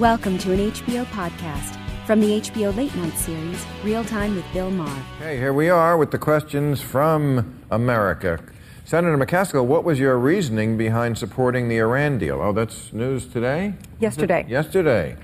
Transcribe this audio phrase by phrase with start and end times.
[0.00, 4.70] Welcome to an HBO podcast from the HBO Late Night series, Real Time with Bill
[4.70, 4.88] Maher.
[5.18, 8.42] Hey, here we are with the questions from America.
[8.86, 12.40] Senator McCaskill, what was your reasoning behind supporting the Iran deal?
[12.40, 13.74] Oh, that's news today?
[13.98, 14.46] Yesterday.
[14.48, 15.18] Yesterday.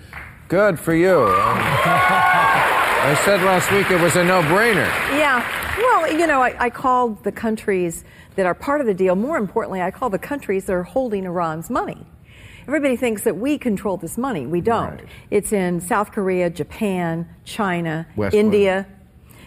[0.48, 1.25] Good for you.
[1.27, 4.84] I said last week it was a no brainer.
[5.17, 5.41] Yeah.
[5.79, 9.39] Well, you know, I, I called the countries that are part of the deal, more
[9.39, 12.06] importantly, I call the countries that are holding Iran's money.
[12.66, 14.47] Everybody thinks that we control this money.
[14.47, 14.97] We don't.
[14.97, 15.05] Right.
[15.30, 18.45] It's in South Korea, Japan, China, Westwood.
[18.45, 18.86] India.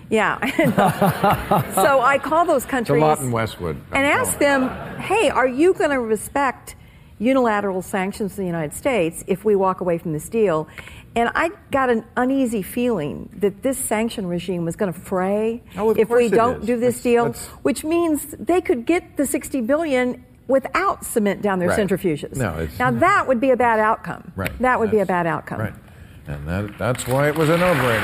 [0.10, 0.40] Yeah.
[1.76, 3.76] so I call those It's a countries lot in Westwood.
[3.92, 6.76] and ask them, hey, are you going to respect
[7.20, 10.68] unilateral sanctions from the United States if we walk away from this deal?
[11.16, 15.92] And I got an uneasy feeling that this sanction regime was going to fray Oh,
[15.92, 16.66] if we don't is.
[16.68, 21.70] do this deal, which means they could get the 60 billion without cement down their
[21.70, 21.80] Right.
[21.80, 22.36] centrifuges.
[22.36, 24.32] No, it's- now that would be a bad outcome.
[24.36, 24.52] Right.
[24.60, 25.62] That would be a bad outcome.
[25.62, 25.74] Right.
[26.28, 28.04] And that, that's why it was a no brainer.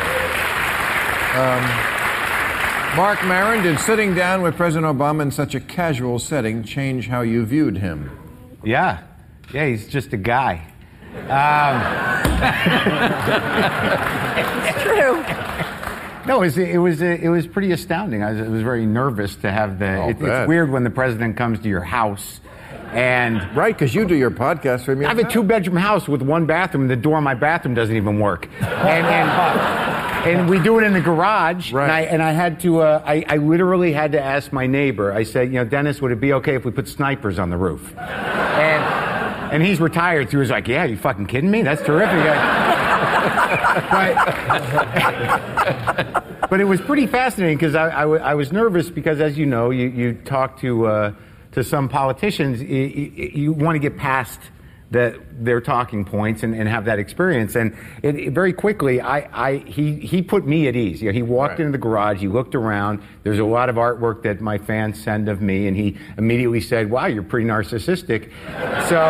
[1.35, 1.63] Um,
[2.95, 7.21] Marc Maron, did sitting down with President Obama in such a casual setting change how
[7.21, 8.09] you viewed him?
[8.63, 8.99] Yeah,
[9.53, 10.61] yeah, he's just a guy.
[14.67, 15.23] It's true.
[16.27, 18.23] No, it was it was it was pretty astounding.
[18.23, 20.09] I was, I was very nervous to have the.
[20.09, 22.41] It- it's weird when the president comes to your house,
[22.91, 26.07] and Right, because you do your podcast from your I have a two bedroom house
[26.07, 26.83] with one bathroom.
[26.83, 30.83] And the door of my bathroom doesn't even work, and and, and we do it
[30.83, 31.71] in the garage.
[31.71, 31.83] Right.
[31.85, 32.79] And I and I had to.
[32.81, 35.14] Uh, I I literally had to ask my neighbor.
[35.14, 37.58] I said, you know, Dennis, would it be okay if we put snipers on the
[37.58, 37.95] roof?
[37.97, 39.05] And.
[39.45, 41.61] And he's retired, so he was like, "Yeah, you fucking kidding me?
[41.61, 42.25] That's terrific."
[43.75, 44.15] But,
[46.49, 49.45] but it was pretty fascinating because I, I w- I was nervous because, as you
[49.45, 51.13] know, you, you talk to uh,
[51.53, 54.39] to some politicians, you, you, want to get past
[54.91, 57.55] the, their talking points and, and have that experience.
[57.55, 61.02] And it, it- very quickly, I, I he he put me at ease.
[61.02, 61.59] You know, he walked Right.
[61.61, 63.02] into the garage, he looked around.
[63.23, 66.89] There's a lot of artwork that my fans send of me, and he immediately said,
[66.89, 68.30] "Wow, you're pretty narcissistic."
[68.89, 69.02] So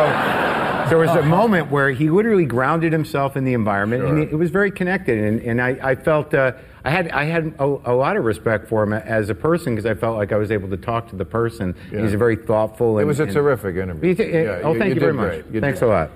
[0.88, 4.50] there was a moment where he literally grounded himself in the environment, and it was
[4.50, 5.18] very connected.
[5.18, 6.52] And, and I, I felt uh,
[6.84, 9.86] I had I had a, a lot of respect for him as a person because
[9.86, 11.74] I felt like I was able to talk to the person.
[11.92, 12.02] Yeah.
[12.02, 12.98] He's a very thoughtful.
[12.98, 14.10] It was a and- terrific interview.
[14.10, 15.54] You thi- Yeah, oh, you- thank you you, very did much.
[15.54, 15.86] You Thanks did.
[15.86, 16.10] a lot.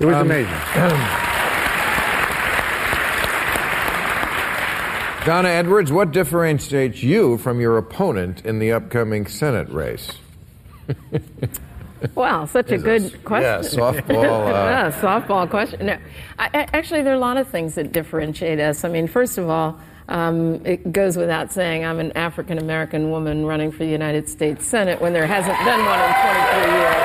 [0.00, 0.52] It was Um, amazing.
[5.24, 10.12] Donna Edwards, what differentiates you from your opponent in the upcoming Senate race?
[12.14, 13.78] Wow, such a good this- question.
[13.78, 15.86] yeah, softball, uh, yeah, softball question.
[15.86, 15.98] No,
[16.38, 18.84] I, actually, there are a lot of things that differentiate us.
[18.84, 23.44] I mean, first of all, um, it goes without saying I'm an African American woman
[23.44, 26.14] running for the United States Senate when there hasn't been one in
[26.62, 27.04] 23 years.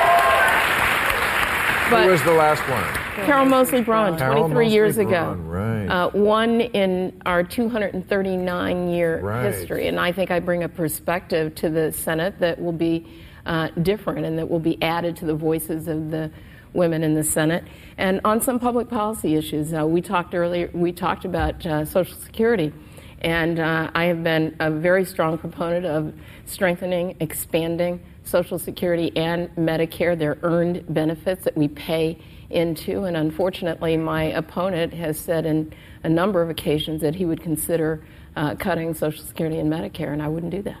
[1.90, 3.26] But Who was the last one?
[3.26, 5.32] Carol Moseley Braun, Carol 23 years Moseley ago.
[5.34, 5.86] Right.
[5.86, 9.52] Uh, one in our 239 year Right.
[9.52, 9.86] history.
[9.86, 13.06] And I think I bring a perspective to the Senate that will be
[13.46, 16.30] uh, different and that will be added to the voices of the
[16.72, 17.64] women in the Senate.
[17.96, 22.16] And on some public policy issues, uh, we talked earlier, we talked about uh, Social
[22.16, 22.72] Security.
[23.20, 26.12] And uh, I have been a very strong proponent of
[26.44, 32.18] strengthening, expanding Social Security and Medicare, their earned benefits that we pay
[32.50, 33.04] into.
[33.04, 35.72] And unfortunately, my opponent has said in
[36.02, 38.04] a number of occasions that he would consider
[38.36, 40.76] uh, cutting Social Security and Medicare, and I wouldn't do that.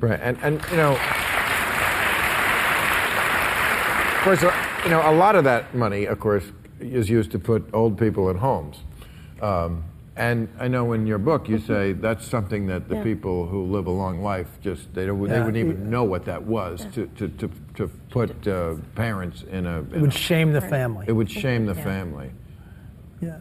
[0.00, 0.98] Right, and, and you know,
[4.24, 4.52] course, uh,
[4.84, 6.44] you know, a lot of that money, of course,
[6.80, 8.78] is used to put old people in homes.
[9.40, 9.84] Um,
[10.16, 13.02] and I know in your book you say that's something that the Yeah.
[13.02, 16.44] people who live a long life just they don't they wouldn't even know what that
[16.44, 19.80] was to, to, to, to put uh, parents in a.
[19.80, 21.04] It would a- shame the family.
[21.08, 22.30] It would shame the family.
[23.20, 23.38] Yeah.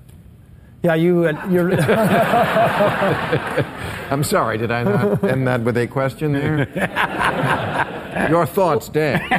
[0.82, 1.72] Yeah, you, uh, you're,
[4.12, 7.90] I'm sorry, did I not end that with a question there?
[8.30, 9.22] Your thoughts, Dan.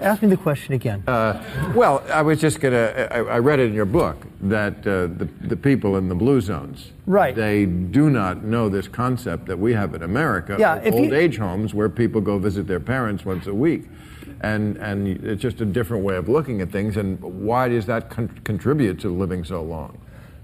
[0.00, 1.04] Ask me the question again.
[1.06, 5.06] Well, I was just going to, I I read it in your book that uh,
[5.06, 7.34] the, the people in the blue zones, Right.
[7.36, 11.04] they do not know this concept that we have in America Yeah, of if you-
[11.04, 13.88] old age homes where people go visit their parents once a week.
[14.40, 16.96] And, and it's just a different way of looking at things.
[16.96, 19.98] And why does that con- contribute to living so long?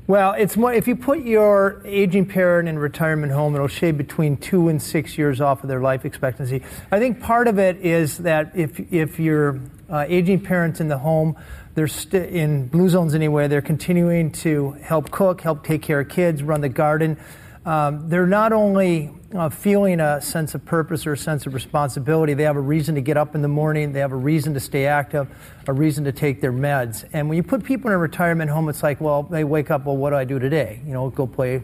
[0.09, 4.39] Well, it's more if you put your aging parent in retirement home, it'll shave between
[4.39, 6.63] two and six years off of their life expectancy.
[6.91, 9.61] I think part of it is that if if your
[9.91, 11.37] uh, aging parents in the home,
[11.75, 13.49] they're st- in blue zones anyway.
[13.49, 17.19] They're continuing to help cook, help take care of kids, run the garden.
[17.65, 22.33] Um, they're not only uh, feeling a sense of purpose or a sense of responsibility,
[22.35, 24.61] they have a reason to get up in the morning, they have a reason to
[24.61, 25.29] stay active,
[25.67, 27.05] a reason to take their meds.
[27.13, 29.85] And when you put people in a retirement home, it's like, well, they wake up,
[29.85, 30.81] well, what do I do today?
[30.87, 31.63] You know, go play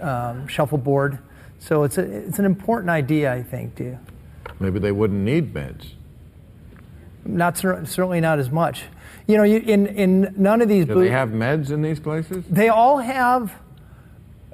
[0.00, 1.18] um, shuffleboard.
[1.60, 3.98] So it's, a, it's an important idea, I think, to
[4.60, 5.92] Maybe they wouldn't need meds.
[7.24, 8.84] not cer- certainly not as much.
[9.28, 12.44] You know, you, in, in none of these Do they have meds in these places?
[12.48, 13.54] They all have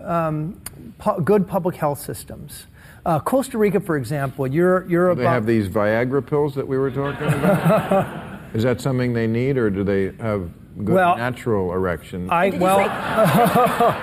[0.05, 0.61] um,
[0.99, 2.67] pu- good public health systems.
[3.07, 6.67] Uh, Costa Rica, for example, you're you're Do about they have these Viagra pills that
[6.67, 8.41] we were talking about?
[8.55, 10.49] Is that something they need, or do they have
[10.85, 12.31] good Well, natural erection?
[12.31, 12.79] I Did well.
[12.79, 12.85] say-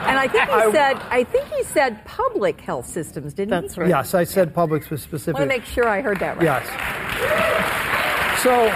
[0.10, 3.82] And I think he said, I think he said public health systems, didn't That's he?
[3.82, 3.90] right.
[3.90, 5.34] Yes, I said public was I specific.
[5.40, 6.44] want to make sure I heard that right.
[6.44, 6.68] Yes.
[8.44, 8.72] So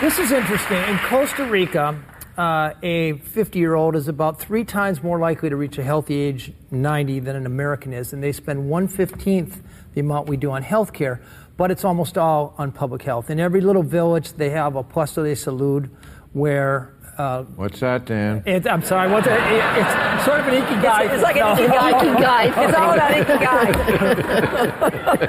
[0.00, 0.78] this is interesting.
[0.84, 1.96] In Costa Rica,
[2.38, 6.14] uh, a 50 year old is about three times more likely to reach a healthy
[6.14, 9.60] age 90 than an American is, and they spend 115th
[9.94, 11.20] the amount we do on health care,
[11.56, 13.28] but it's almost all on public health.
[13.28, 15.90] In every little village, they have a puesto de salud
[16.32, 18.42] where uh, What's that, Dan?
[18.46, 21.12] it, I'm sorry, what's it, it, it's sort of an ikigai.
[21.12, 21.92] It's like an No.
[21.92, 22.48] ikigai.
[22.68, 23.68] It's all about ikigai.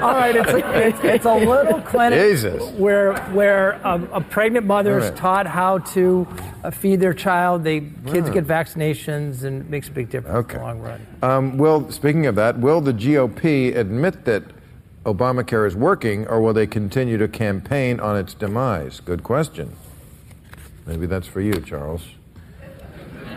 [0.00, 2.62] All right, it's a, it's, it's a little clinic Jesus.
[2.72, 5.18] where where a, a pregnant mother is All right.
[5.18, 6.26] taught how to
[6.64, 7.64] uh, feed their child.
[7.64, 8.34] They kids Wow.
[8.34, 10.54] get vaccinations, and it makes a big difference Okay.
[10.54, 11.06] in the long run.
[11.22, 14.42] Um, will, speaking of that, will the GOP admit that
[15.04, 19.00] Obamacare is working, or will they continue to campaign on its demise?
[19.00, 19.76] Good question.
[20.90, 22.02] Maybe that's for you, Charles.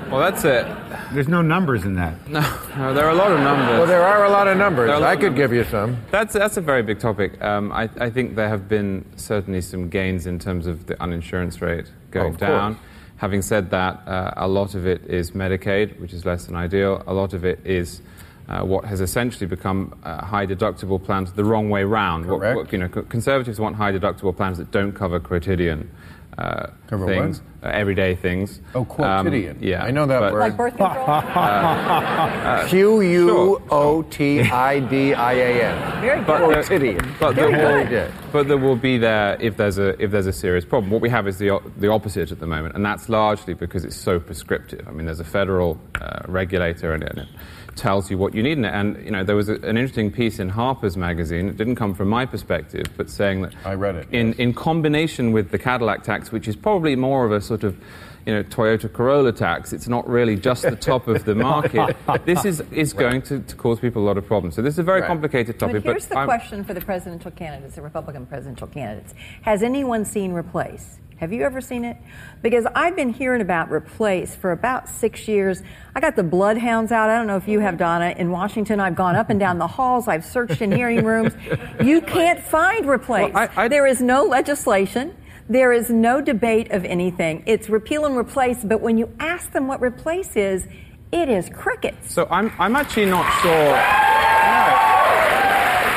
[0.10, 0.66] Well, that's it.
[1.14, 2.28] There's no numbers in that.
[2.28, 2.40] No,
[2.76, 3.78] no, there are a lot of numbers.
[3.78, 4.88] Well, there are a lot of numbers.
[4.88, 5.44] There are a lot I of could numbers.
[5.44, 5.98] give you some.
[6.10, 7.40] That's that's a very big topic.
[7.44, 11.62] Um, I, I think there have been certainly some gains in terms of the uninsurance
[11.62, 12.50] rate going Oh, of course.
[12.50, 12.80] down.
[13.18, 17.04] Having said that, uh, a lot of it is Medicaid, which is less than ideal.
[17.06, 18.02] A lot of it is
[18.50, 22.26] uh, what has essentially become uh, high deductible plans the wrong way round.
[22.26, 22.58] Correct.
[22.58, 25.90] what- you know, conservatives want high deductible plans that don't cover quotidian
[26.38, 28.60] uh, Cover things, uh, everyday things.
[28.76, 29.58] Oh, quotidian.
[29.62, 30.40] yeah, I know that but- word.
[30.40, 32.68] Like birth control?
[32.68, 36.02] Q U O T I D I A N.
[36.02, 36.28] Very good.
[36.28, 37.16] But there- Quotidian.
[37.20, 38.14] But Very there, good.
[38.14, 40.92] will, but there will be there if there's a if there's a serious problem.
[40.92, 43.96] What we have is the the opposite at the moment, and that's largely because it's
[43.96, 44.88] so prescriptive.
[44.88, 47.28] I mean, there's a federal uh, regulator, and it, and it
[47.76, 48.74] tells you what you need in it.
[48.74, 51.50] And you know, there was a, an interesting piece in Harper's Magazine.
[51.50, 54.38] It didn't come from my perspective, but saying that I read it, in yes.
[54.38, 57.78] in combination with the Cadillac tax, which is probably more of a sort of
[58.26, 59.74] you know, Toyota Corolla tax.
[59.74, 61.96] It's not really just the top of the market.
[62.26, 64.56] This is, is going to, to cause people a lot of problems.
[64.56, 65.08] So this is a very Right.
[65.08, 65.84] complicated topic.
[65.84, 69.14] But here's the I'm- question for the presidential candidates, the Republican presidential candidates.
[69.42, 71.00] Has anyone seen Replace?
[71.24, 71.96] Have you ever seen it?
[72.42, 75.64] Because I've been hearing about Replace for about six years.
[75.96, 77.10] I got the bloodhounds out.
[77.10, 78.14] I don't know if you have, Donna.
[78.18, 80.10] In Washington, I've gone up and down the halls.
[80.10, 81.34] I've searched in hearing rooms.
[81.82, 83.34] You can't find Replace.
[83.34, 85.16] Well, I- I- there is no legislation.
[85.48, 87.44] There is no debate of anything.
[87.46, 90.68] It's repeal and replace, but when you ask them what replace is,
[91.14, 92.14] it is crickets.
[92.14, 94.13] So I'm, I'm actually not sure.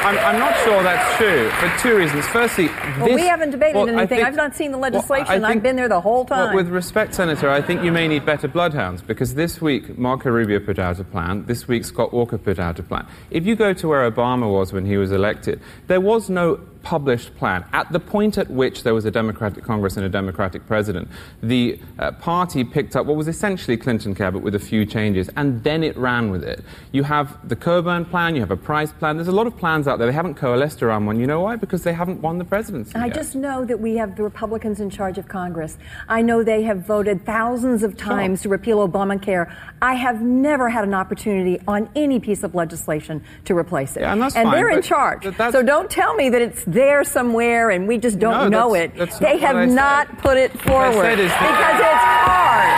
[0.07, 2.25] I'm, I'm not sure that's true for two reasons.
[2.29, 2.69] Firstly,
[3.01, 4.19] Well, we haven't debated well, anything.
[4.19, 5.45] think- I've not seen the well, I legislation.
[5.45, 6.55] I've been there the whole well, time.
[6.55, 10.61] with respect, Senator, I think you may need better bloodhounds because this week Marco Rubio
[10.61, 11.45] put out a plan.
[11.47, 13.05] This week Scott Walker put out a plan.
[13.33, 17.35] If you go to where Obama was when he was elected, there was no published
[17.37, 17.65] plan.
[17.73, 21.09] At the point at which there was a Democratic Congress and a Democratic president,
[21.43, 25.29] the uh, party picked up what was essentially Clinton care, but with a few changes,
[25.35, 26.63] and then it ran with it.
[26.93, 29.17] You have the Coburn plan, you have a Price plan.
[29.17, 30.07] There's a lot of plans out there.
[30.07, 31.19] They haven't coalesced around one.
[31.19, 31.57] You know why?
[31.57, 32.95] Because they haven't won the presidency.
[32.95, 33.17] I yet.
[33.17, 35.79] just know that we have the Republicans in charge of Congress.
[36.09, 39.53] I know they have voted thousands of times to repeal Obamacare.
[39.83, 44.03] I have never had an opportunity on any piece of legislation to replace it.
[44.03, 45.25] Yeah, and that's fine, they're in charge.
[45.51, 48.95] So don't tell me that it's there somewhere and we just don't No, know that's-
[48.95, 48.99] it.
[48.99, 49.75] that's they have I said.
[49.75, 52.71] not put it forward because it's hard.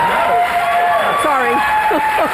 [1.22, 1.54] Sorry.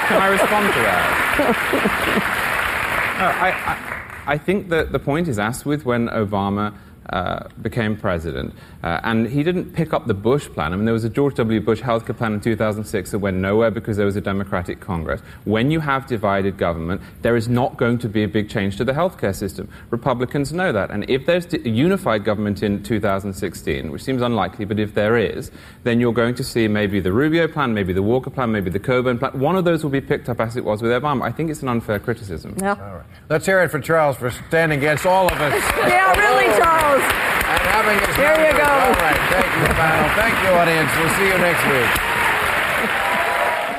[0.08, 1.04] Can I respond to that?
[3.18, 6.74] no, I, I, I think that the point is asked with when Obama
[7.10, 10.72] uh, became president, uh, and he didn't pick up the Bush plan.
[10.72, 11.60] I mean, there was a George W.
[11.60, 15.20] Bush healthcare plan in 2006 that went nowhere because there was a Democratic Congress.
[15.44, 18.84] When you have divided government, there is not going to be a big change to
[18.84, 19.68] the healthcare system.
[19.90, 20.90] Republicans know that.
[20.90, 25.50] And if there's a unified government in 2016, which seems unlikely, but if there is,
[25.82, 28.78] then you're going to see maybe the Rubio plan, maybe the Walker plan, maybe the
[28.80, 29.38] Coburn plan.
[29.38, 31.22] One of those will be picked up as it was with Obama.
[31.22, 32.56] I think it's an unfair criticism.
[32.60, 32.70] Yeah.
[32.70, 33.04] All right.
[33.28, 35.54] Let's hear it for Charles for standing against all of us.
[35.84, 36.93] Yeah, really, Charles.
[37.02, 38.64] And having his There you go.
[38.64, 39.20] All right.
[39.30, 40.08] Thank you, panel.
[40.14, 40.90] Thank you, audience.
[40.96, 41.90] We'll see you next week.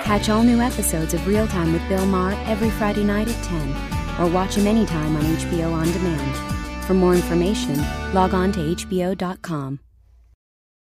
[0.05, 4.21] Catch all new episodes of Real Time with Bill Maher every Friday night at 10,
[4.21, 6.85] or watch him anytime on HBO On Demand.
[6.85, 7.77] For more information,
[8.13, 9.79] log on to HBO.com.